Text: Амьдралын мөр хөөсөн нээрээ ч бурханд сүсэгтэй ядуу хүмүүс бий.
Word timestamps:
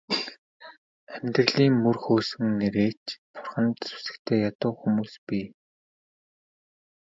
Амьдралын 1.15 1.73
мөр 1.83 1.97
хөөсөн 2.03 2.47
нээрээ 2.59 2.91
ч 3.05 3.07
бурханд 3.33 3.77
сүсэгтэй 3.87 4.39
ядуу 4.49 4.71
хүмүүс 4.79 5.13
бий. 5.25 5.45